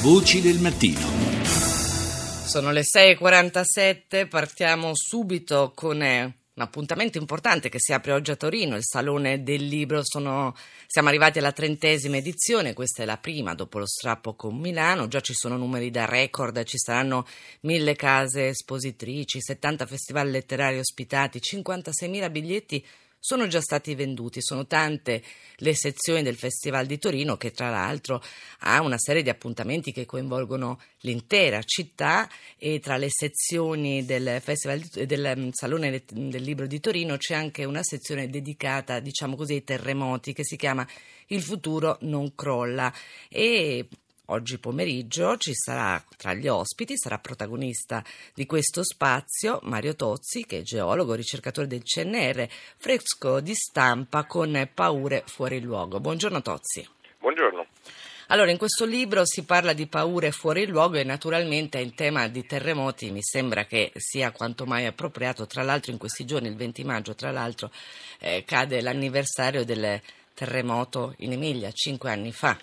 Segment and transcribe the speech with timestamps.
[0.00, 1.00] Voci del mattino.
[2.46, 8.36] Sono le 6.47, partiamo subito con eh, un appuntamento importante che si apre oggi a
[8.36, 10.02] Torino, il Salone del Libro.
[10.04, 10.54] Sono,
[10.86, 15.08] siamo arrivati alla trentesima edizione, questa è la prima dopo lo strappo con Milano.
[15.08, 17.26] Già ci sono numeri da record, ci saranno
[17.62, 22.86] mille case espositrici, 70 festival letterari ospitati, 56.000 biglietti
[23.18, 24.40] sono già stati venduti.
[24.40, 25.22] Sono tante
[25.56, 28.22] le sezioni del Festival di Torino che tra l'altro
[28.60, 34.80] ha una serie di appuntamenti che coinvolgono l'intera città e tra le sezioni del, Festival
[34.80, 39.64] del mm, Salone del Libro di Torino c'è anche una sezione dedicata, diciamo così, ai
[39.64, 40.86] terremoti che si chiama
[41.26, 42.92] Il futuro non crolla
[43.28, 43.88] e
[44.30, 50.58] Oggi pomeriggio ci sarà tra gli ospiti, sarà protagonista di questo spazio Mario Tozzi, che
[50.58, 52.46] è geologo, ricercatore del CNR,
[52.76, 55.98] fresco di stampa con paure fuori luogo.
[55.98, 56.86] Buongiorno Tozzi.
[57.18, 57.64] Buongiorno.
[58.26, 62.44] Allora, in questo libro si parla di paure fuori luogo e naturalmente in tema di
[62.44, 65.46] terremoti mi sembra che sia quanto mai appropriato.
[65.46, 67.70] Tra l'altro in questi giorni, il 20 maggio, tra l'altro,
[68.18, 69.98] eh, cade l'anniversario del
[70.34, 72.58] terremoto in Emilia, cinque anni fa.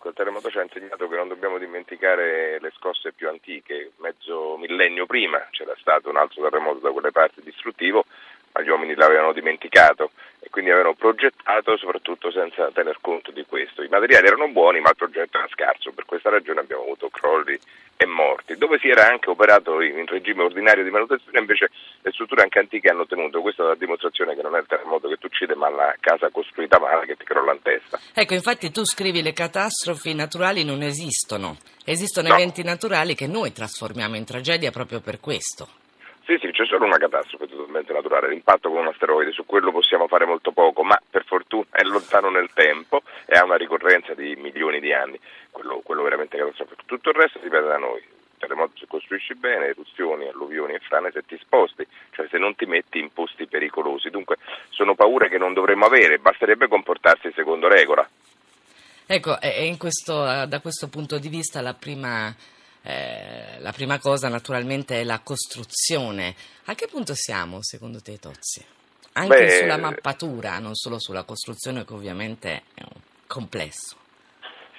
[0.00, 3.92] Beh, quel terremoto ci ha insegnato che non dobbiamo dimenticare le scosse più antiche.
[3.98, 8.04] Mezzo millennio prima c'era stato un altro terremoto da quelle parti distruttivo,
[8.52, 13.82] ma gli uomini l'avevano dimenticato e quindi avevano progettato soprattutto senza tener conto di questo.
[13.82, 17.58] I materiali erano buoni, ma il progetto era scarso, per questa ragione abbiamo avuto crolli
[18.00, 18.56] e morti.
[18.56, 21.70] Dove si era anche operato in regime ordinario di manutenzione, invece
[22.00, 23.42] le strutture anche antiche hanno tenuto.
[23.42, 26.30] Questa è la dimostrazione che non è il terremoto che ti uccide, ma la casa
[26.30, 28.00] costruita male che ti crolla in testa.
[28.14, 31.58] Ecco, infatti tu scrivi le catastrofi naturali non esistono.
[31.84, 32.34] Esistono no.
[32.34, 35.68] eventi naturali che noi trasformiamo in tragedia proprio per questo.
[36.24, 40.06] Sì, sì, c'è solo una catastrofe totalmente naturale, l'impatto con un asteroide, su quello possiamo
[40.06, 43.69] fare molto poco, ma per fortuna è lontano nel tempo e ha una ricorrenza
[44.14, 45.18] di milioni di anni,
[45.50, 46.82] quello, quello veramente catastrofico.
[46.86, 51.10] Tutto il resto dipende da noi, il terremoto si costruisce bene, eruzioni, alluvioni e frane
[51.12, 54.10] se ti sposti, cioè se non ti metti in posti pericolosi.
[54.10, 54.36] Dunque
[54.70, 58.08] sono paure che non dovremmo avere, basterebbe comportarsi secondo regola.
[59.06, 59.36] Ecco,
[59.76, 60.14] questo,
[60.46, 62.32] da questo punto di vista la prima
[62.82, 66.34] eh, la prima cosa naturalmente è la costruzione.
[66.66, 68.64] A che punto siamo secondo te Tozzi?
[69.12, 73.96] Anche Beh, sulla mappatura, non solo sulla costruzione che ovviamente è un complesso.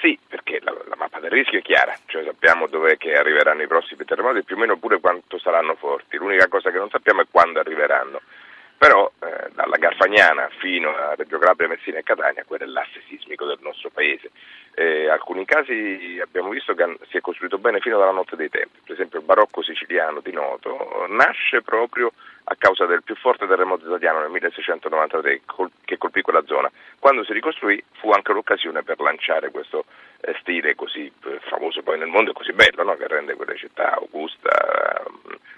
[0.00, 4.04] Sì, perché la, la mappa del rischio è chiara, cioè sappiamo dove arriveranno i prossimi
[4.04, 6.16] terremoti e più o meno pure quanto saranno forti.
[6.16, 8.20] L'unica cosa che non sappiamo è quando arriveranno
[8.80, 13.44] però eh, dalla Garfagnana fino a Reggio Calabria, Messina e Catania quello è l'asse sismico
[13.44, 14.30] del nostro paese.
[14.72, 18.78] Eh, alcuni casi abbiamo visto che si è costruito bene fino alla notte dei tempi,
[18.82, 22.10] per esempio il barocco siciliano di Noto nasce proprio
[22.44, 26.70] a causa del più forte terremoto italiano nel 1693 col- che colpì quella zona.
[26.98, 29.84] Quando si ricostruì fu anche l'occasione per lanciare questo
[30.22, 32.96] eh, stile così eh, famoso poi nel mondo e così bello, no?
[32.96, 35.04] che rende quelle città Augusta,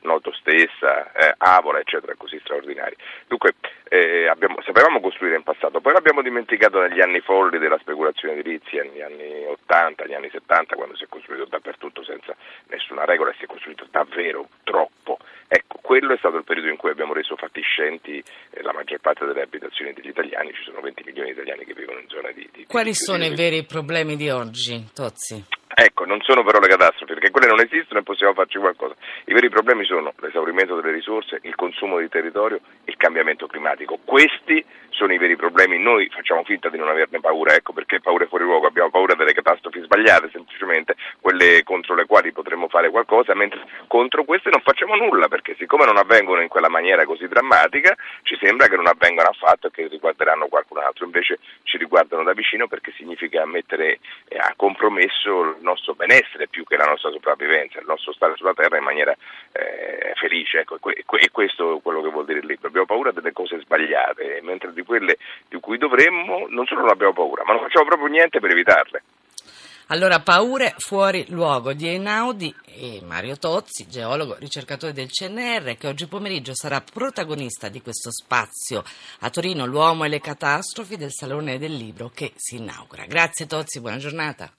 [0.00, 1.05] Noto stessa,
[1.54, 2.96] Avola, eccetera, così straordinari.
[3.28, 3.54] Dunque,
[3.88, 8.82] eh, abbiamo, sapevamo costruire in passato, poi l'abbiamo dimenticato negli anni folli della speculazione edilizia,
[8.82, 12.34] negli anni 80, negli anni 70, quando si è costruito dappertutto senza
[12.68, 15.18] nessuna regola e si è costruito davvero troppo.
[15.48, 18.18] Ecco, quello è stato il periodo in cui abbiamo reso fatiscenti
[18.50, 21.74] eh, la maggior parte delle abitazioni degli italiani, ci sono 20 milioni di italiani che
[21.74, 22.48] vivono in zone di...
[22.52, 25.55] di Quali di sono i veri problemi di oggi, Tozzi?
[25.78, 28.94] Ecco, non sono però le catastrofi, perché quelle non esistono e possiamo farci qualcosa.
[29.26, 33.98] I veri problemi sono l'esaurimento delle risorse, il consumo di territorio, il cambiamento climatico.
[34.02, 38.26] Questi sono i veri problemi, noi facciamo finta di non averne paura, ecco perché paure
[38.26, 43.34] fuori luogo, abbiamo paura delle catastrofi sbagliate, semplicemente quelle contro le quali potremmo fare qualcosa,
[43.34, 47.94] mentre contro queste non facciamo nulla, perché siccome non avvengono in quella maniera così drammatica,
[48.22, 52.32] ci sembra che non avvengano affatto e che riguarderanno qualcun altro, invece ci riguardano da
[52.32, 53.98] vicino perché significa mettere
[54.38, 58.84] a compromesso nostro benessere più che la nostra sopravvivenza, il nostro stare sulla terra in
[58.84, 59.14] maniera
[59.52, 60.60] eh, felice.
[60.60, 62.68] Ecco, e questo è quello che vuol dire il libro.
[62.68, 65.18] Abbiamo paura delle cose sbagliate, mentre di quelle
[65.48, 69.02] di cui dovremmo non solo non abbiamo paura, ma non facciamo proprio niente per evitarle.
[69.88, 76.08] Allora, paure fuori luogo di Einaudi e Mario Tozzi, geologo, ricercatore del CNR, che oggi
[76.08, 78.82] pomeriggio sarà protagonista di questo spazio
[79.20, 83.06] a Torino, l'uomo e le catastrofi del Salone del Libro che si inaugura.
[83.06, 84.50] Grazie Tozzi, buona giornata.